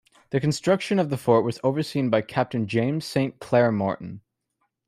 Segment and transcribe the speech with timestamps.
[0.31, 4.21] The construction of the fort was overseen by Captain James Saint Clair Morton.